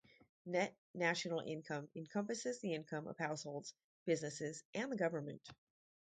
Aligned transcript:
Net 0.47 0.73
national 0.95 1.41
income 1.41 1.87
encompasses 1.95 2.57
the 2.59 2.73
income 2.73 3.07
of 3.07 3.19
households, 3.19 3.75
businesses, 4.03 4.63
and 4.73 4.91
the 4.91 4.95
government. 4.97 5.47